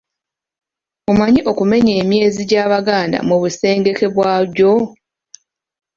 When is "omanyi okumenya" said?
1.11-1.93